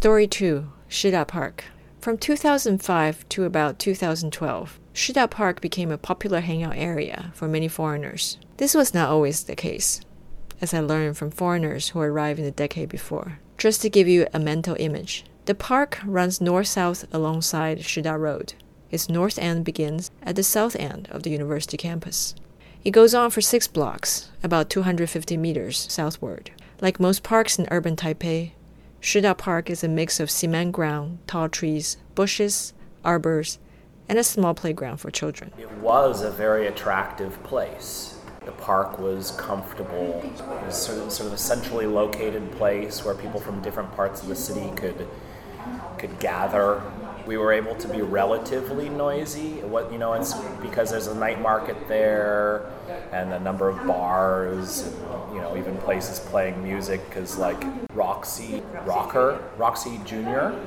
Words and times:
Story 0.00 0.28
2 0.28 0.70
Shida 0.88 1.26
Park. 1.26 1.64
From 2.00 2.18
2005 2.18 3.28
to 3.30 3.42
about 3.42 3.80
2012, 3.80 4.78
Shida 4.94 5.28
Park 5.28 5.60
became 5.60 5.90
a 5.90 5.98
popular 5.98 6.38
hangout 6.38 6.76
area 6.76 7.32
for 7.34 7.48
many 7.48 7.66
foreigners. 7.66 8.38
This 8.58 8.74
was 8.74 8.94
not 8.94 9.08
always 9.08 9.42
the 9.42 9.56
case, 9.56 10.00
as 10.60 10.72
I 10.72 10.78
learned 10.78 11.16
from 11.16 11.32
foreigners 11.32 11.88
who 11.88 11.98
arrived 11.98 12.38
in 12.38 12.44
the 12.44 12.52
decade 12.52 12.88
before. 12.88 13.40
Just 13.56 13.82
to 13.82 13.90
give 13.90 14.06
you 14.06 14.28
a 14.32 14.38
mental 14.38 14.76
image, 14.78 15.24
the 15.46 15.54
park 15.56 15.98
runs 16.04 16.40
north 16.40 16.68
south 16.68 17.04
alongside 17.12 17.80
Shida 17.80 18.16
Road. 18.16 18.54
Its 18.92 19.08
north 19.08 19.36
end 19.36 19.64
begins 19.64 20.12
at 20.22 20.36
the 20.36 20.44
south 20.44 20.76
end 20.76 21.08
of 21.10 21.24
the 21.24 21.30
university 21.30 21.76
campus. 21.76 22.36
It 22.84 22.92
goes 22.92 23.14
on 23.14 23.32
for 23.32 23.40
six 23.40 23.66
blocks, 23.66 24.30
about 24.44 24.70
250 24.70 25.36
meters 25.36 25.90
southward. 25.90 26.52
Like 26.80 27.00
most 27.00 27.24
parks 27.24 27.58
in 27.58 27.66
urban 27.72 27.96
Taipei, 27.96 28.52
Shida 29.00 29.38
Park 29.38 29.70
is 29.70 29.84
a 29.84 29.88
mix 29.88 30.18
of 30.18 30.28
cement 30.30 30.72
ground, 30.72 31.20
tall 31.28 31.48
trees, 31.48 31.96
bushes, 32.16 32.72
arbors, 33.04 33.58
and 34.08 34.18
a 34.18 34.24
small 34.24 34.54
playground 34.54 34.96
for 34.96 35.10
children. 35.10 35.52
It 35.56 35.70
was 35.74 36.22
a 36.22 36.30
very 36.30 36.66
attractive 36.66 37.40
place. 37.44 38.18
The 38.44 38.52
park 38.52 38.98
was 38.98 39.30
comfortable. 39.32 40.20
It 40.24 40.66
was 40.66 40.76
sort 40.76 40.98
of, 40.98 41.12
sort 41.12 41.28
of 41.28 41.34
a 41.34 41.38
centrally 41.38 41.86
located 41.86 42.50
place 42.52 43.04
where 43.04 43.14
people 43.14 43.38
from 43.38 43.62
different 43.62 43.92
parts 43.92 44.22
of 44.22 44.28
the 44.28 44.36
city 44.36 44.70
could 44.74 45.06
could 45.98 46.18
gather 46.18 46.82
we 47.28 47.36
were 47.36 47.52
able 47.52 47.74
to 47.74 47.86
be 47.88 48.00
relatively 48.00 48.88
noisy. 48.88 49.60
What 49.60 49.92
you 49.92 49.98
know, 49.98 50.14
it's 50.14 50.32
because 50.62 50.90
there's 50.90 51.08
a 51.08 51.14
night 51.14 51.42
market 51.42 51.76
there, 51.86 52.70
and 53.12 53.34
a 53.34 53.38
number 53.38 53.68
of 53.68 53.86
bars, 53.86 54.80
and, 54.80 55.34
you 55.34 55.40
know, 55.42 55.54
even 55.54 55.76
places 55.76 56.20
playing 56.20 56.62
music. 56.62 57.06
Because 57.06 57.36
like 57.36 57.62
Roxy 57.92 58.62
Rocker, 58.86 59.44
Roxy 59.58 60.00
Junior, 60.06 60.58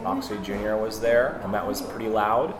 Roxy 0.00 0.38
Junior 0.42 0.78
was 0.78 0.98
there, 0.98 1.38
and 1.44 1.52
that 1.52 1.66
was 1.66 1.82
pretty 1.82 2.08
loud. 2.08 2.54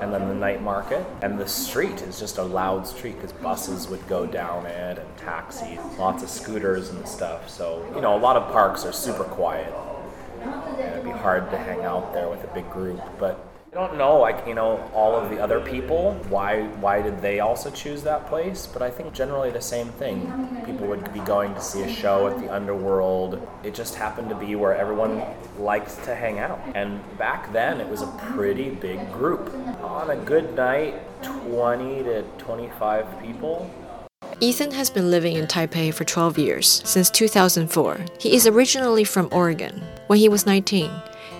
And 0.00 0.12
then 0.12 0.26
the 0.28 0.34
night 0.34 0.62
market, 0.62 1.06
and 1.20 1.38
the 1.38 1.46
street 1.46 2.00
is 2.00 2.18
just 2.18 2.38
a 2.38 2.42
loud 2.42 2.86
street 2.86 3.16
because 3.16 3.32
buses 3.32 3.88
would 3.88 4.06
go 4.08 4.24
down 4.24 4.64
it 4.64 4.98
and 4.98 5.16
taxis, 5.18 5.78
lots 5.98 6.22
of 6.22 6.30
scooters 6.30 6.88
and 6.88 7.06
stuff. 7.06 7.50
So 7.50 7.84
you 7.94 8.00
know, 8.00 8.16
a 8.16 8.18
lot 8.18 8.36
of 8.36 8.50
parks 8.50 8.86
are 8.86 8.92
super 8.92 9.24
quiet 9.24 9.74
hard 11.28 11.50
to 11.50 11.58
hang 11.58 11.84
out 11.84 12.14
there 12.14 12.26
with 12.30 12.42
a 12.42 12.46
big 12.54 12.70
group. 12.70 13.02
But 13.18 13.34
I 13.70 13.74
don't 13.74 13.98
know, 13.98 14.16
like 14.16 14.46
you 14.46 14.54
know, 14.54 14.90
all 14.94 15.14
of 15.14 15.28
the 15.28 15.38
other 15.38 15.60
people. 15.60 16.14
Why 16.30 16.62
why 16.84 17.02
did 17.02 17.20
they 17.20 17.40
also 17.40 17.70
choose 17.70 18.02
that 18.04 18.26
place? 18.28 18.66
But 18.66 18.80
I 18.80 18.90
think 18.90 19.12
generally 19.12 19.50
the 19.50 19.60
same 19.60 19.88
thing. 20.02 20.16
People 20.64 20.86
would 20.86 21.12
be 21.12 21.20
going 21.20 21.52
to 21.54 21.60
see 21.60 21.82
a 21.82 21.92
show 22.02 22.28
at 22.28 22.38
the 22.40 22.48
Underworld. 22.58 23.46
It 23.62 23.74
just 23.74 23.94
happened 23.94 24.30
to 24.30 24.34
be 24.34 24.56
where 24.56 24.74
everyone 24.74 25.22
liked 25.58 26.02
to 26.04 26.14
hang 26.14 26.38
out. 26.38 26.60
And 26.74 26.88
back 27.18 27.52
then, 27.52 27.78
it 27.78 27.88
was 27.94 28.00
a 28.00 28.10
pretty 28.32 28.70
big 28.70 29.00
group. 29.12 29.52
On 29.82 30.08
a 30.08 30.16
good 30.16 30.56
night, 30.56 30.94
20 31.22 32.04
to 32.04 32.22
25 32.38 33.20
people 33.20 33.70
Ethan 34.40 34.70
has 34.70 34.88
been 34.88 35.10
living 35.10 35.34
in 35.34 35.48
Taipei 35.48 35.92
for 35.92 36.04
12 36.04 36.38
years, 36.38 36.80
since 36.84 37.10
2004. 37.10 37.98
He 38.20 38.36
is 38.36 38.46
originally 38.46 39.02
from 39.02 39.28
Oregon. 39.32 39.82
When 40.06 40.20
he 40.20 40.28
was 40.28 40.46
19, 40.46 40.92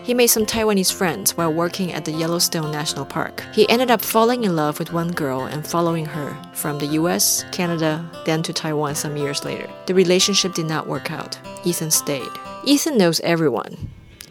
he 0.08 0.14
made 0.14 0.28
some 0.28 0.46
Taiwanese 0.46 0.90
friends 0.90 1.36
while 1.36 1.52
working 1.52 1.92
at 1.92 2.06
the 2.06 2.12
Yellowstone 2.12 2.72
National 2.72 3.04
Park. 3.04 3.44
He 3.52 3.68
ended 3.68 3.90
up 3.90 4.00
falling 4.00 4.44
in 4.44 4.56
love 4.56 4.78
with 4.78 4.90
one 4.90 5.12
girl 5.12 5.42
and 5.42 5.66
following 5.66 6.06
her 6.06 6.34
from 6.54 6.78
the 6.78 6.86
US, 7.00 7.44
Canada, 7.52 8.10
then 8.24 8.42
to 8.44 8.54
Taiwan 8.54 8.94
some 8.94 9.18
years 9.18 9.44
later. 9.44 9.68
The 9.84 9.92
relationship 9.92 10.54
did 10.54 10.64
not 10.64 10.86
work 10.86 11.10
out. 11.10 11.38
Ethan 11.62 11.90
stayed. 11.90 12.30
Ethan 12.64 12.96
knows 12.96 13.20
everyone, 13.20 13.76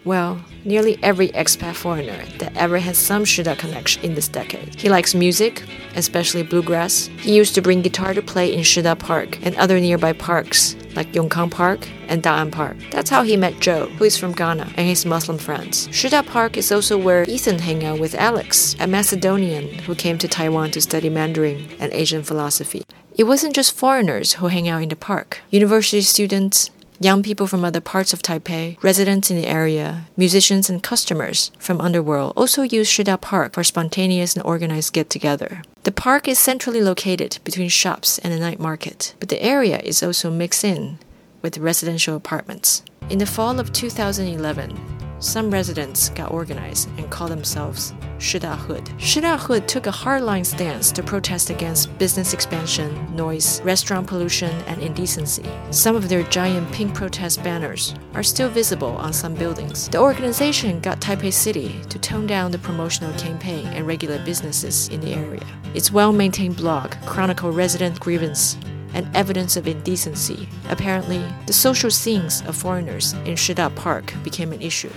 well, 0.04 0.40
nearly 0.64 0.98
every 1.02 1.28
expat 1.28 1.74
foreigner 1.74 2.24
that 2.38 2.56
ever 2.56 2.78
had 2.78 2.96
some 2.96 3.24
Shida 3.24 3.58
connection 3.58 4.02
in 4.02 4.14
this 4.14 4.26
decade. 4.26 4.74
He 4.74 4.88
likes 4.88 5.14
music, 5.14 5.64
especially 5.98 6.42
bluegrass. 6.42 7.10
He 7.18 7.34
used 7.34 7.54
to 7.54 7.62
bring 7.62 7.82
guitar 7.82 8.14
to 8.14 8.22
play 8.22 8.54
in 8.54 8.60
Shida 8.60 8.98
Park 8.98 9.38
and 9.44 9.54
other 9.56 9.78
nearby 9.80 10.12
parks 10.12 10.76
like 10.94 11.12
Yongkang 11.12 11.50
Park 11.50 11.86
and 12.08 12.22
Da'an 12.22 12.50
Park. 12.50 12.76
That's 12.90 13.10
how 13.10 13.22
he 13.22 13.36
met 13.36 13.60
Joe, 13.60 13.86
who 13.86 14.04
is 14.04 14.16
from 14.16 14.32
Ghana, 14.32 14.72
and 14.76 14.88
his 14.88 15.04
Muslim 15.04 15.38
friends. 15.38 15.88
Shida 15.88 16.26
Park 16.26 16.56
is 16.56 16.72
also 16.72 16.96
where 16.96 17.24
Ethan 17.28 17.58
hang 17.58 17.84
out 17.84 18.00
with 18.00 18.14
Alex, 18.14 18.74
a 18.80 18.86
Macedonian 18.86 19.68
who 19.80 19.94
came 19.94 20.18
to 20.18 20.28
Taiwan 20.28 20.70
to 20.72 20.80
study 20.80 21.08
Mandarin 21.08 21.68
and 21.78 21.92
Asian 21.92 22.22
philosophy. 22.22 22.84
It 23.16 23.24
wasn't 23.24 23.54
just 23.54 23.74
foreigners 23.74 24.34
who 24.34 24.46
hang 24.46 24.68
out 24.68 24.82
in 24.82 24.88
the 24.88 24.96
park. 24.96 25.40
University 25.50 26.02
students, 26.02 26.70
young 27.00 27.22
people 27.22 27.46
from 27.46 27.64
other 27.64 27.80
parts 27.80 28.12
of 28.12 28.22
Taipei, 28.22 28.82
residents 28.82 29.30
in 29.30 29.36
the 29.36 29.46
area, 29.46 30.06
musicians, 30.16 30.68
and 30.68 30.82
customers 30.82 31.50
from 31.58 31.80
Underworld 31.80 32.32
also 32.36 32.62
use 32.62 32.88
Shida 32.88 33.20
Park 33.20 33.54
for 33.54 33.64
spontaneous 33.64 34.34
and 34.34 34.44
organized 34.44 34.92
get 34.92 35.10
together. 35.10 35.62
The 35.84 35.92
park 35.92 36.28
is 36.28 36.38
centrally 36.38 36.80
located 36.80 37.38
between 37.44 37.68
shops 37.68 38.18
and 38.18 38.32
a 38.32 38.38
night 38.38 38.60
market, 38.60 39.14
but 39.20 39.28
the 39.28 39.42
area 39.42 39.78
is 39.78 40.02
also 40.02 40.30
mixed 40.30 40.64
in 40.64 40.98
with 41.40 41.58
residential 41.58 42.16
apartments. 42.16 42.82
In 43.10 43.18
the 43.18 43.26
fall 43.26 43.58
of 43.58 43.72
2011, 43.72 45.07
some 45.20 45.50
residents 45.50 46.10
got 46.10 46.30
organized 46.30 46.88
and 46.98 47.10
called 47.10 47.30
themselves 47.30 47.92
Shida 48.18 48.56
Hood. 48.56 48.84
Shida 48.98 49.38
Hood 49.38 49.68
took 49.68 49.86
a 49.86 49.92
hardline 49.92 50.44
stance 50.44 50.90
to 50.92 51.02
protest 51.02 51.50
against 51.50 51.96
business 51.98 52.34
expansion, 52.34 53.14
noise, 53.14 53.60
restaurant 53.62 54.06
pollution, 54.06 54.50
and 54.66 54.82
indecency. 54.82 55.44
Some 55.70 55.96
of 55.96 56.08
their 56.08 56.24
giant 56.24 56.70
pink 56.72 56.94
protest 56.94 57.42
banners 57.42 57.94
are 58.14 58.22
still 58.22 58.48
visible 58.48 58.96
on 58.96 59.12
some 59.12 59.34
buildings. 59.34 59.88
The 59.88 60.00
organization 60.00 60.80
got 60.80 61.00
Taipei 61.00 61.32
City 61.32 61.80
to 61.88 61.98
tone 61.98 62.26
down 62.26 62.50
the 62.50 62.58
promotional 62.58 63.12
campaign 63.18 63.66
and 63.68 63.86
regulate 63.86 64.24
businesses 64.24 64.88
in 64.88 65.00
the 65.00 65.14
area. 65.14 65.46
Its 65.74 65.92
well 65.92 66.12
maintained 66.12 66.56
blog 66.56 66.94
chronicled 67.06 67.56
resident 67.56 68.00
grievance 68.00 68.56
and 68.94 69.08
evidence 69.14 69.56
of 69.56 69.68
indecency. 69.68 70.48
Apparently, 70.70 71.22
the 71.46 71.52
social 71.52 71.90
scenes 71.90 72.42
of 72.46 72.56
foreigners 72.56 73.12
in 73.12 73.34
Shida 73.34 73.74
Park 73.76 74.12
became 74.24 74.52
an 74.52 74.62
issue 74.62 74.90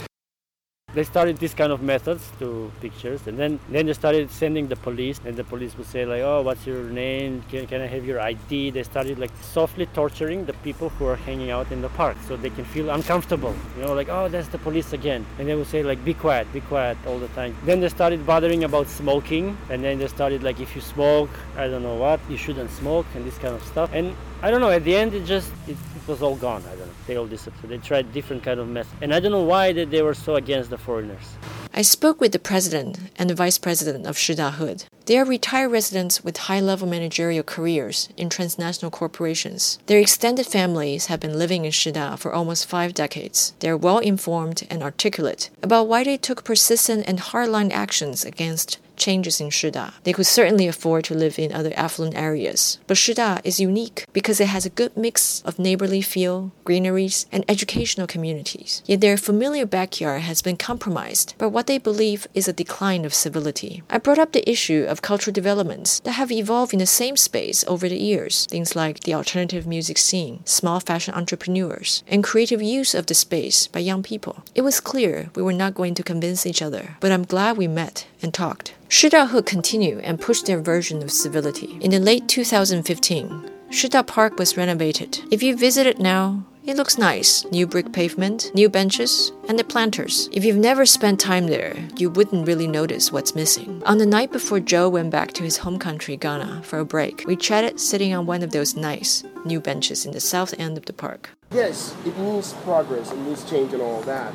they 0.94 1.04
started 1.04 1.38
this 1.38 1.54
kind 1.54 1.72
of 1.72 1.82
methods 1.82 2.32
to 2.40 2.72
pictures 2.82 3.26
and 3.28 3.38
then 3.38 3.60
then 3.70 3.86
they 3.86 3.94
started 3.94 4.30
sending 4.30 4.68
the 4.68 4.76
police 4.76 5.20
and 5.26 5.36
the 5.38 5.44
police 5.44 5.78
would 5.78 5.88
say 5.88 6.06
like 6.06 6.22
oh 6.22 6.42
what's 6.42 6.66
your 6.66 6.84
name? 6.84 7.44
Can, 7.50 7.68
can 7.68 7.82
i 7.82 7.88
have 7.88 8.06
your 8.06 8.20
id 8.20 8.72
they 8.72 8.84
started 8.84 9.20
like 9.20 9.32
softly 9.42 9.86
torturing 9.88 10.46
the 10.46 10.54
people 10.66 10.90
who 10.90 11.06
are 11.06 11.16
hanging 11.16 11.52
out 11.52 11.72
in 11.72 11.82
the 11.82 11.90
park 11.90 12.18
so 12.28 12.36
they 12.36 12.50
can 12.50 12.66
feel 12.66 12.90
uncomfortable 12.90 13.56
you 13.78 13.84
know 13.84 13.94
like 13.94 14.10
oh 14.10 14.28
that's 14.28 14.48
the 14.50 14.58
police 14.58 14.94
again. 14.94 15.26
And 15.40 15.48
they 15.48 15.56
would 15.56 15.68
say 15.68 15.84
like 15.84 16.04
be 16.04 16.14
quiet 16.14 16.52
be 16.54 16.62
quiet 16.62 16.98
all 17.08 17.20
the 17.20 17.28
time. 17.30 17.56
Then 17.66 17.80
they 17.80 17.90
started 17.90 18.26
bothering 18.26 18.64
about 18.64 18.88
smoking 18.88 19.58
and 19.70 19.84
then 19.84 20.00
they 20.00 20.08
started 20.08 20.44
like 20.44 20.60
if 20.60 20.76
you 20.76 20.82
smoke 20.82 21.30
i 21.58 21.68
don't 21.68 21.84
know 21.84 21.96
what 21.96 22.20
you 22.30 22.38
shouldn't 22.38 22.72
smoke 22.72 23.06
and 23.16 23.26
this 23.26 23.38
kind 23.38 23.56
of 23.56 23.64
stuff. 23.64 23.90
And 23.94 24.16
I 24.44 24.50
don't 24.50 24.60
know. 24.60 24.72
At 24.72 24.84
the 24.84 24.96
end, 24.96 25.14
it 25.14 25.26
just 25.26 25.52
it, 25.68 25.78
it 25.96 26.08
was 26.08 26.24
all 26.24 26.36
gone. 26.36 26.64
I 26.66 26.76
don't 26.76 26.88
know. 26.88 26.94
They 27.06 27.16
all 27.16 27.28
disappeared. 27.28 27.70
They 27.70 27.78
tried 27.78 28.12
different 28.12 28.42
kind 28.42 28.60
of 28.60 28.68
methods, 28.68 28.96
and 29.02 29.14
I 29.14 29.20
don't 29.20 29.32
know 29.32 29.44
why 29.44 29.72
that 29.74 29.92
they 29.92 30.02
were 30.02 30.16
so 30.16 30.36
against 30.36 30.72
the 30.72 30.80
foreigners. 30.80 31.38
I 31.74 31.84
spoke 31.84 32.20
with 32.20 32.32
the 32.32 32.40
president 32.40 33.00
and 33.18 33.30
the 33.30 33.36
vice 33.36 33.58
president 33.60 34.08
of 34.08 34.18
Shida 34.18 34.54
Hood. 34.54 34.86
They 35.06 35.18
are 35.20 35.26
retired 35.26 35.70
residents 35.70 36.24
with 36.24 36.38
high 36.38 36.60
level 36.60 36.88
managerial 36.88 37.44
careers 37.44 38.10
in 38.18 38.30
transnational 38.30 38.92
corporations. 38.92 39.78
Their 39.86 40.00
extended 40.00 40.48
families 40.48 41.06
have 41.06 41.20
been 41.20 41.38
living 41.38 41.66
in 41.66 41.72
Shida 41.72 42.18
for 42.18 42.34
almost 42.34 42.66
five 42.66 42.94
decades. 42.94 43.54
They 43.60 43.70
are 43.70 43.78
well 43.78 44.00
informed 44.00 44.66
and 44.72 44.82
articulate 44.82 45.52
about 45.62 45.88
why 45.88 46.04
they 46.04 46.18
took 46.18 46.44
persistent 46.44 47.08
and 47.08 47.20
hardline 47.20 47.72
actions 47.72 48.26
against 48.26 48.80
changes 49.02 49.42
in 49.42 49.50
Shida. 49.50 49.94
They 50.04 50.14
could 50.14 50.28
certainly 50.28 50.68
afford 50.68 51.04
to 51.06 51.16
live 51.16 51.38
in 51.38 51.52
other 51.52 51.74
affluent 51.76 52.16
areas. 52.16 52.80
But 52.88 52.98
Shida 52.98 53.42
is 53.44 53.60
unique 53.60 54.06
because 54.14 54.40
it 54.40 54.48
has 54.56 54.66
a 54.66 54.78
good 54.80 54.96
mix 54.96 55.42
of 55.42 55.60
neighborly 55.60 56.02
feel, 56.02 56.52
greeneries, 56.64 57.26
and 57.32 57.44
educational 57.48 58.08
communities. 58.08 58.82
Yet 58.86 59.02
their 59.02 59.18
familiar 59.18 59.66
backyard 59.66 60.22
has 60.22 60.42
been 60.42 60.58
compromised 60.58 61.36
by 61.38 61.48
what 61.48 61.68
they 61.68 61.78
believe 61.78 62.28
is 62.34 62.48
a 62.48 62.54
decline 62.54 63.04
of 63.06 63.14
civility. 63.14 63.84
I 63.90 63.98
brought 63.98 64.20
up 64.20 64.32
the 64.32 64.50
issue 64.50 64.86
of 64.88 65.02
cultural 65.02 65.34
developments 65.34 66.00
that 66.02 66.14
have 66.14 66.32
evolved 66.32 66.74
in 66.74 66.80
the 66.80 66.86
same 66.86 67.18
space 67.18 67.66
over 67.68 67.90
the 67.90 67.98
years, 67.98 68.46
things 68.46 68.76
like 68.76 69.02
the 69.02 69.16
alternative 69.16 69.66
music 69.66 69.98
scene, 69.98 70.42
small 70.46 70.80
fashion 70.80 71.14
entrepreneurs, 71.14 72.04
and 72.08 72.24
creative 72.24 72.62
use 72.62 72.94
of 72.94 73.08
the 73.08 73.14
space 73.14 73.68
by 73.68 73.80
young 73.80 74.04
people. 74.04 74.44
It 74.54 74.62
was 74.62 74.80
clear 74.80 75.30
we 75.36 75.42
were 75.42 75.54
not 75.54 75.76
going 75.76 75.96
to 75.96 76.04
convince 76.04 76.46
each 76.46 76.62
other, 76.62 76.98
but 77.00 77.12
I'm 77.12 77.24
glad 77.24 77.58
we 77.58 77.68
met 77.68 78.06
and 78.22 78.34
talked. 78.34 78.74
Shida 78.92 79.46
continued 79.46 80.02
and 80.02 80.20
pushed 80.20 80.48
their 80.48 80.60
version 80.60 81.02
of 81.02 81.12
civility. 81.12 81.78
In 81.80 81.92
the 81.92 82.00
late 82.00 82.28
2015, 82.28 83.50
Shida 83.70 84.06
Park 84.06 84.38
was 84.38 84.58
renovated. 84.58 85.18
If 85.32 85.42
you 85.42 85.56
visit 85.56 85.88
it 85.88 86.00
now, 86.00 86.44
it 86.66 86.76
looks 86.76 86.98
nice. 86.98 87.46
New 87.46 87.66
brick 87.68 87.94
pavement, 87.94 88.52
new 88.54 88.68
benches, 88.68 89.32
and 89.48 89.58
the 89.58 89.64
planters. 89.64 90.28
If 90.34 90.44
you've 90.44 90.58
never 90.58 90.86
spent 90.86 91.22
time 91.22 91.48
there, 91.48 91.74
you 91.96 92.10
wouldn't 92.10 92.46
really 92.46 92.68
notice 92.68 93.14
what's 93.14 93.34
missing. 93.34 93.82
On 93.86 93.98
the 93.98 94.06
night 94.06 94.34
before 94.34 94.60
Joe 94.60 94.90
went 94.90 95.10
back 95.10 95.32
to 95.34 95.44
his 95.44 95.56
home 95.56 95.80
country, 95.80 96.18
Ghana, 96.18 96.62
for 96.64 96.80
a 96.80 96.86
break, 96.86 97.24
we 97.26 97.38
chatted 97.38 97.80
sitting 97.80 98.14
on 98.14 98.26
one 98.26 98.44
of 98.44 98.52
those 98.52 98.76
nice 98.76 99.24
new 99.46 99.62
benches 99.62 100.06
in 100.06 100.12
the 100.12 100.20
south 100.20 100.54
end 100.60 100.78
of 100.78 100.86
the 100.86 100.94
park. 100.94 101.30
Yes, 101.54 101.96
it 102.06 102.18
means 102.18 102.52
progress, 102.66 103.10
it 103.10 103.18
means 103.20 103.50
change 103.50 103.72
and 103.72 103.82
all 103.82 104.02
that. 104.02 104.34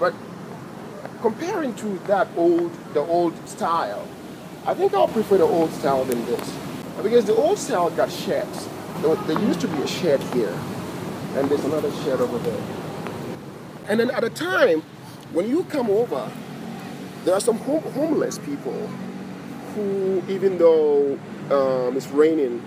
But 0.00 0.14
comparing 1.24 1.74
to 1.74 1.86
that 2.06 2.28
old, 2.36 2.70
the 2.92 3.00
old 3.00 3.32
style, 3.48 4.06
I 4.66 4.74
think 4.74 4.92
I'll 4.92 5.08
prefer 5.08 5.38
the 5.38 5.44
old 5.44 5.72
style 5.72 6.04
than 6.04 6.22
this. 6.26 6.54
Because 7.02 7.24
the 7.24 7.34
old 7.34 7.58
style 7.58 7.88
got 7.88 8.12
sheds. 8.12 8.68
There 9.00 9.40
used 9.40 9.62
to 9.62 9.68
be 9.68 9.78
a 9.78 9.86
shed 9.86 10.20
here, 10.34 10.54
and 11.36 11.48
there's 11.48 11.64
another 11.64 11.90
shed 12.02 12.20
over 12.20 12.36
there. 12.40 12.62
And 13.88 13.98
then 13.98 14.10
at 14.10 14.22
a 14.22 14.28
time, 14.28 14.82
when 15.32 15.48
you 15.48 15.64
come 15.64 15.88
over, 15.88 16.30
there 17.24 17.32
are 17.32 17.40
some 17.40 17.56
home- 17.56 17.90
homeless 17.94 18.36
people 18.36 18.86
who, 19.74 20.22
even 20.28 20.58
though 20.58 21.18
um, 21.50 21.96
it's 21.96 22.08
raining, 22.08 22.62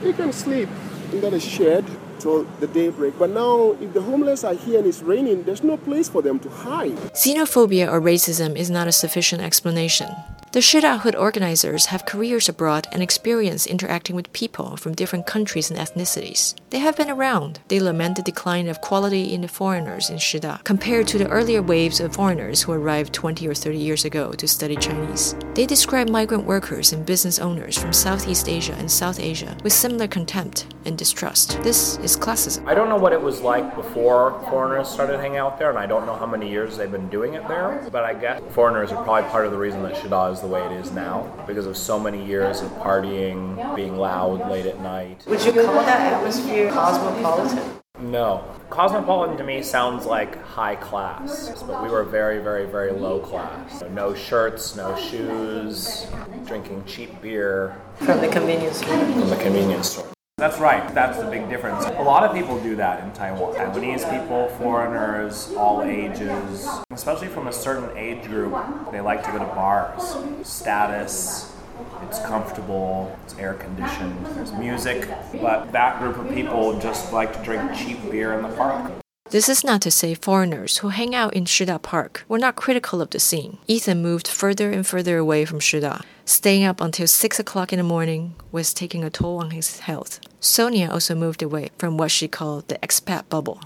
they 0.00 0.14
can 0.14 0.32
sleep 0.32 0.70
in 1.12 1.20
that 1.20 1.38
shed 1.40 1.84
till 2.22 2.44
the 2.60 2.66
daybreak. 2.68 3.18
But 3.18 3.30
now, 3.30 3.72
if 3.80 3.92
the 3.92 4.00
homeless 4.00 4.44
are 4.44 4.54
here 4.54 4.78
and 4.78 4.86
it's 4.86 5.02
raining, 5.02 5.42
there's 5.42 5.64
no 5.64 5.76
place 5.76 6.08
for 6.08 6.22
them 6.22 6.38
to 6.40 6.48
hide. 6.48 6.96
Xenophobia 7.14 7.90
or 7.90 8.00
racism 8.00 8.56
is 8.56 8.70
not 8.70 8.88
a 8.88 8.92
sufficient 8.92 9.42
explanation. 9.42 10.08
The 10.52 10.60
Shida 10.60 11.00
Hood 11.00 11.16
organizers 11.16 11.86
have 11.86 12.04
careers 12.04 12.46
abroad 12.46 12.86
and 12.92 13.02
experience 13.02 13.66
interacting 13.66 14.14
with 14.14 14.34
people 14.34 14.76
from 14.76 14.94
different 14.94 15.24
countries 15.26 15.70
and 15.70 15.80
ethnicities. 15.80 16.54
They 16.68 16.80
have 16.80 16.94
been 16.94 17.08
around. 17.08 17.60
They 17.68 17.80
lament 17.80 18.16
the 18.16 18.22
decline 18.22 18.68
of 18.68 18.82
quality 18.82 19.32
in 19.32 19.40
the 19.40 19.48
foreigners 19.48 20.10
in 20.10 20.18
Shida 20.18 20.62
compared 20.64 21.08
to 21.08 21.16
the 21.16 21.28
earlier 21.28 21.62
waves 21.62 22.00
of 22.00 22.14
foreigners 22.14 22.60
who 22.60 22.72
arrived 22.72 23.14
20 23.14 23.48
or 23.48 23.54
30 23.54 23.78
years 23.78 24.04
ago 24.04 24.32
to 24.32 24.46
study 24.46 24.76
Chinese. 24.76 25.34
They 25.54 25.64
describe 25.64 26.10
migrant 26.10 26.44
workers 26.44 26.92
and 26.92 27.06
business 27.06 27.38
owners 27.38 27.78
from 27.78 27.94
Southeast 27.94 28.46
Asia 28.46 28.74
and 28.74 28.90
South 28.90 29.20
Asia 29.20 29.56
with 29.64 29.72
similar 29.72 30.06
contempt 30.06 30.66
and 30.84 30.96
distrust. 30.98 31.62
This 31.62 31.96
is 31.98 32.16
classism. 32.16 32.66
I 32.66 32.74
don't 32.74 32.88
know 32.88 32.96
what 32.96 33.12
it 33.12 33.20
was 33.20 33.40
like 33.40 33.74
before 33.74 34.40
foreigners 34.50 34.88
started 34.88 35.18
hanging 35.18 35.38
out 35.38 35.58
there, 35.58 35.70
and 35.70 35.78
I 35.78 35.86
don't 35.86 36.06
know 36.06 36.16
how 36.16 36.26
many 36.26 36.48
years 36.50 36.76
they've 36.76 36.90
been 36.90 37.08
doing 37.08 37.34
it 37.34 37.46
there, 37.48 37.88
but 37.92 38.04
I 38.04 38.14
guess 38.14 38.40
foreigners 38.50 38.92
are 38.92 39.02
probably 39.04 39.28
part 39.30 39.46
of 39.46 39.52
the 39.52 39.58
reason 39.58 39.82
that 39.84 39.94
Shida 39.94 40.32
is 40.32 40.40
the 40.40 40.46
way 40.46 40.64
it 40.64 40.72
is 40.72 40.90
now 40.92 41.22
because 41.46 41.66
of 41.66 41.76
so 41.76 41.98
many 41.98 42.24
years 42.24 42.60
of 42.60 42.70
partying, 42.78 43.74
being 43.76 43.96
loud 43.96 44.50
late 44.50 44.66
at 44.66 44.80
night. 44.80 45.24
Would 45.26 45.44
you 45.44 45.52
call 45.52 45.74
that 45.84 46.12
atmosphere 46.12 46.70
cosmopolitan? 46.70 47.78
No. 48.00 48.42
Cosmopolitan 48.68 49.36
to 49.36 49.44
me 49.44 49.62
sounds 49.62 50.06
like 50.06 50.42
high 50.44 50.74
class, 50.74 51.62
but 51.62 51.82
we 51.84 51.88
were 51.88 52.02
very, 52.02 52.42
very, 52.42 52.66
very 52.66 52.90
low 52.90 53.20
class. 53.20 53.82
No 53.90 54.12
shirts, 54.14 54.74
no 54.74 54.96
shoes, 54.96 56.06
drinking 56.46 56.82
cheap 56.84 57.20
beer 57.22 57.76
From 57.96 58.20
the 58.20 58.28
convenience 58.28 58.78
store. 58.78 58.98
from 58.98 59.30
the 59.30 59.36
convenience 59.36 59.90
store. 59.90 60.11
That's 60.42 60.58
right. 60.58 60.92
That's 60.92 61.18
the 61.18 61.30
big 61.30 61.48
difference. 61.48 61.84
A 61.84 62.02
lot 62.02 62.24
of 62.24 62.34
people 62.34 62.60
do 62.60 62.74
that 62.74 63.04
in 63.04 63.12
Taiwan. 63.12 63.54
Taiwanese 63.54 64.10
people, 64.10 64.48
foreigners, 64.58 65.52
all 65.56 65.84
ages, 65.84 66.68
especially 66.90 67.28
from 67.28 67.46
a 67.46 67.52
certain 67.52 67.96
age 67.96 68.24
group, 68.24 68.52
they 68.90 69.00
like 69.00 69.22
to 69.22 69.30
go 69.30 69.38
to 69.38 69.44
bars. 69.44 70.16
Status, 70.42 71.54
it's 72.02 72.18
comfortable, 72.22 73.16
it's 73.22 73.38
air 73.38 73.54
conditioned, 73.54 74.26
there's 74.34 74.50
music, 74.54 75.08
but 75.40 75.70
that 75.70 76.00
group 76.00 76.16
of 76.16 76.28
people 76.34 76.76
just 76.80 77.12
like 77.12 77.32
to 77.34 77.44
drink 77.44 77.72
cheap 77.76 78.10
beer 78.10 78.32
in 78.32 78.42
the 78.42 78.48
park. 78.56 79.01
This 79.32 79.48
is 79.48 79.64
not 79.64 79.80
to 79.80 79.90
say 79.90 80.12
foreigners 80.12 80.78
who 80.78 80.88
hang 80.88 81.14
out 81.14 81.32
in 81.32 81.46
Shida 81.46 81.80
Park 81.80 82.22
were 82.28 82.38
not 82.38 82.54
critical 82.54 83.00
of 83.00 83.08
the 83.08 83.18
scene. 83.18 83.56
Ethan 83.66 84.02
moved 84.02 84.28
further 84.28 84.70
and 84.70 84.86
further 84.86 85.16
away 85.16 85.46
from 85.46 85.58
Shida. 85.58 86.02
Staying 86.26 86.64
up 86.64 86.82
until 86.82 87.06
6 87.06 87.40
o'clock 87.40 87.72
in 87.72 87.78
the 87.78 87.82
morning 87.82 88.34
was 88.52 88.74
taking 88.74 89.02
a 89.02 89.08
toll 89.08 89.38
on 89.38 89.52
his 89.52 89.80
health. 89.80 90.20
Sonia 90.38 90.90
also 90.90 91.14
moved 91.14 91.42
away 91.42 91.70
from 91.78 91.96
what 91.96 92.10
she 92.10 92.28
called 92.28 92.68
the 92.68 92.76
expat 92.82 93.30
bubble. 93.30 93.62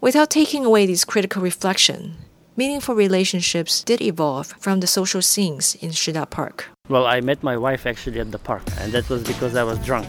Without 0.00 0.30
taking 0.30 0.64
away 0.64 0.86
these 0.86 1.04
critical 1.04 1.42
reflection, 1.42 2.14
meaningful 2.54 2.94
relationships 2.94 3.82
did 3.82 4.00
evolve 4.00 4.54
from 4.60 4.78
the 4.78 4.86
social 4.86 5.20
scenes 5.20 5.74
in 5.80 5.90
Shida 5.90 6.30
Park. 6.30 6.68
Well, 6.92 7.06
I 7.06 7.22
met 7.22 7.42
my 7.42 7.56
wife 7.56 7.86
actually 7.86 8.20
at 8.20 8.30
the 8.30 8.38
park, 8.38 8.64
and 8.78 8.92
that 8.92 9.08
was 9.08 9.24
because 9.24 9.56
I 9.56 9.64
was 9.64 9.78
drunk, 9.78 10.06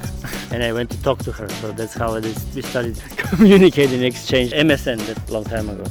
and 0.51 0.61
I 0.61 0.73
went 0.73 0.89
to 0.91 1.01
talk 1.01 1.19
to 1.19 1.31
her. 1.31 1.47
So 1.61 1.71
that's 1.71 1.93
how 1.93 2.15
it 2.15 2.25
is. 2.25 2.35
We 2.53 2.61
started 2.61 3.01
communicating, 3.15 4.03
exchange 4.03 4.51
MSN 4.51 4.97
that 5.05 5.29
long 5.29 5.45
time 5.45 5.69
ago, 5.69 5.85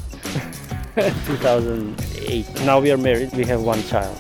2008. 1.27 2.67
Now 2.67 2.79
we 2.79 2.91
are 2.93 2.99
married. 2.99 3.33
We 3.33 3.47
have 3.47 3.63
one 3.63 3.83
child. 3.85 4.19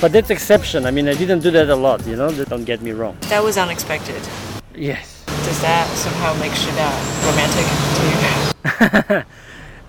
but 0.00 0.10
that's 0.10 0.30
exception. 0.30 0.84
I 0.84 0.90
mean, 0.90 1.06
I 1.06 1.14
didn't 1.14 1.44
do 1.44 1.52
that 1.52 1.70
a 1.70 1.76
lot. 1.76 2.04
You 2.04 2.16
know, 2.16 2.32
don't 2.46 2.64
get 2.64 2.82
me 2.82 2.90
wrong. 2.90 3.16
That 3.28 3.44
was 3.44 3.56
unexpected. 3.56 4.20
Yes. 4.74 5.22
Does 5.46 5.60
that 5.62 5.86
somehow 5.94 6.34
make 6.40 6.50
Shida 6.58 6.90
uh, 6.90 7.30
romantic 7.30 7.66
to 8.98 9.14
you? 9.14 9.22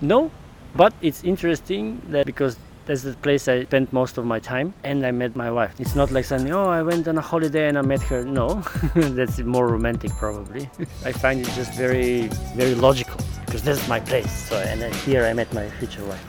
No, 0.00 0.30
but 0.76 0.92
it's 1.02 1.24
interesting 1.24 2.00
that 2.10 2.26
because 2.26 2.56
that's 2.86 3.02
the 3.02 3.14
place 3.14 3.48
I 3.48 3.64
spent 3.64 3.92
most 3.92 4.18
of 4.18 4.24
my 4.24 4.38
time 4.38 4.74
and 4.84 5.04
I 5.06 5.10
met 5.10 5.36
my 5.36 5.50
wife. 5.50 5.74
It's 5.78 5.94
not 5.94 6.10
like 6.10 6.24
saying, 6.24 6.50
oh, 6.50 6.68
I 6.68 6.82
went 6.82 7.08
on 7.08 7.18
a 7.18 7.20
holiday 7.20 7.68
and 7.68 7.78
I 7.78 7.82
met 7.82 8.02
her. 8.02 8.24
No, 8.24 8.54
that's 8.94 9.38
more 9.40 9.68
romantic 9.68 10.10
probably. 10.12 10.68
I 11.04 11.12
find 11.12 11.40
it 11.40 11.48
just 11.54 11.74
very, 11.74 12.28
very 12.54 12.74
logical 12.74 13.20
because 13.46 13.62
this 13.62 13.82
is 13.82 13.88
my 13.88 14.00
place. 14.00 14.30
So, 14.48 14.56
and 14.56 14.80
then 14.80 14.92
here 14.92 15.24
I 15.24 15.32
met 15.32 15.52
my 15.54 15.68
future 15.70 16.04
wife. 16.04 16.24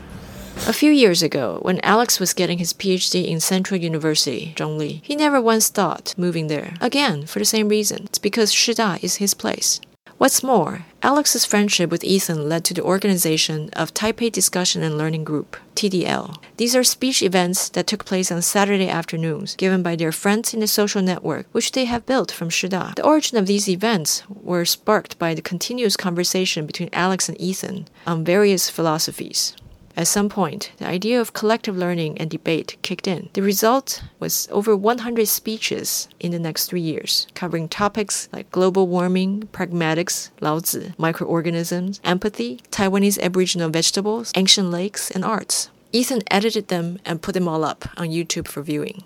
A 0.67 0.73
few 0.73 0.91
years 0.91 1.21
ago, 1.21 1.59
when 1.61 1.79
Alex 1.81 2.19
was 2.19 2.33
getting 2.33 2.57
his 2.57 2.73
PhD 2.73 3.27
in 3.27 3.39
Central 3.39 3.79
University, 3.79 4.53
Zhongli, 4.55 4.99
he 5.03 5.15
never 5.15 5.39
once 5.39 5.69
thought 5.69 6.15
moving 6.17 6.47
there. 6.47 6.73
Again, 6.81 7.27
for 7.27 7.37
the 7.39 7.45
same 7.45 7.67
reason. 7.67 8.05
It's 8.05 8.17
because 8.17 8.51
Shida 8.51 9.03
is 9.03 9.17
his 9.17 9.35
place. 9.35 9.79
What's 10.17 10.41
more, 10.41 10.85
Alex's 11.03 11.45
friendship 11.45 11.91
with 11.91 12.05
Ethan 12.05 12.47
led 12.47 12.63
to 12.65 12.73
the 12.73 12.81
organization 12.81 13.69
of 13.73 13.93
Taipei 13.93 14.31
Discussion 14.31 14.81
and 14.81 14.97
Learning 14.97 15.25
Group, 15.25 15.57
TDL. 15.75 16.37
These 16.55 16.73
are 16.73 16.85
speech 16.85 17.21
events 17.21 17.67
that 17.67 17.85
took 17.85 18.05
place 18.05 18.31
on 18.31 18.41
Saturday 18.41 18.87
afternoons, 18.87 19.55
given 19.57 19.83
by 19.83 19.97
their 19.97 20.13
friends 20.13 20.53
in 20.53 20.61
the 20.61 20.67
social 20.67 21.01
network, 21.01 21.47
which 21.51 21.73
they 21.73 21.83
have 21.83 22.05
built 22.05 22.31
from 22.31 22.47
Shida. 22.49 22.95
The 22.95 23.03
origin 23.03 23.37
of 23.37 23.45
these 23.45 23.67
events 23.67 24.23
were 24.29 24.63
sparked 24.63 25.19
by 25.19 25.33
the 25.33 25.41
continuous 25.41 25.97
conversation 25.97 26.65
between 26.65 26.89
Alex 26.93 27.27
and 27.27 27.39
Ethan 27.39 27.89
on 28.07 28.23
various 28.23 28.69
philosophies. 28.69 29.53
At 29.97 30.07
some 30.07 30.27
point, 30.27 30.71
the 30.77 30.87
idea 30.87 31.21
of 31.21 31.31
collective 31.31 31.77
learning 31.77 32.17
and 32.17 32.29
debate 32.29 32.75
kicked 32.81 33.07
in. 33.07 33.29
The 33.33 33.41
result 33.41 34.03
was 34.19 34.47
over 34.51 34.75
100 34.75 35.25
speeches 35.27 36.09
in 36.19 36.31
the 36.31 36.39
next 36.39 36.67
three 36.67 36.81
years, 36.81 37.27
covering 37.33 37.69
topics 37.69 38.27
like 38.33 38.51
global 38.51 38.87
warming, 38.87 39.47
pragmatics, 39.53 40.31
Laozi, 40.41 40.97
microorganisms, 40.99 42.01
empathy, 42.03 42.59
Taiwanese 42.71 43.19
aboriginal 43.21 43.69
vegetables, 43.69 44.33
ancient 44.35 44.69
lakes, 44.69 45.09
and 45.11 45.23
arts. 45.23 45.69
Ethan 45.93 46.23
edited 46.29 46.67
them 46.67 46.99
and 47.05 47.21
put 47.21 47.33
them 47.33 47.47
all 47.47 47.63
up 47.63 47.87
on 47.95 48.09
YouTube 48.09 48.49
for 48.49 48.61
viewing. 48.61 49.03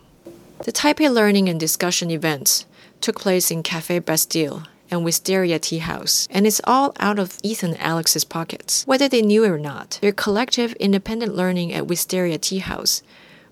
The 0.63 0.71
Taipei 0.71 1.13
Learning 1.13 1.47
and 1.47 1.59
Discussion 1.59 2.09
events 2.09 2.65
took 2.99 3.19
place 3.19 3.51
in 3.51 3.61
Cafe 3.61 3.99
Bastille 3.99 4.63
and 4.91 5.03
Wisteria 5.03 5.59
Tea 5.59 5.79
House, 5.79 6.27
and 6.31 6.47
it's 6.47 6.61
all 6.63 6.93
out 6.99 7.19
of 7.19 7.37
Ethan 7.43 7.75
Alex's 7.77 8.23
pockets. 8.23 8.83
Whether 8.85 9.07
they 9.07 9.21
knew 9.21 9.43
it 9.43 9.49
or 9.49 9.57
not, 9.57 9.99
their 10.01 10.11
collective 10.11 10.73
independent 10.73 11.35
learning 11.35 11.73
at 11.73 11.87
Wisteria 11.87 12.37
Tea 12.37 12.59
House 12.59 13.01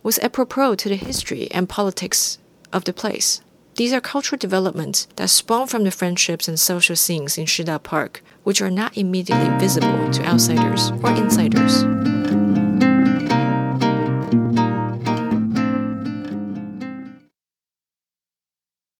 was 0.03 0.19
apropos 0.19 0.75
to 0.75 0.89
the 0.89 0.95
history 0.95 1.49
and 1.51 1.69
politics 1.69 2.37
of 2.71 2.85
the 2.85 2.93
place. 2.93 3.41
These 3.75 3.93
are 3.93 4.01
cultural 4.01 4.39
developments 4.39 5.07
that 5.17 5.29
spawn 5.29 5.67
from 5.67 5.83
the 5.83 5.91
friendships 5.91 6.47
and 6.47 6.59
social 6.59 6.95
scenes 6.95 7.37
in 7.37 7.45
Shida 7.45 7.83
Park, 7.83 8.23
which 8.43 8.61
are 8.61 8.71
not 8.71 8.97
immediately 8.97 9.55
visible 9.59 10.09
to 10.11 10.25
outsiders 10.25 10.89
or 11.03 11.11
insiders. 11.11 11.83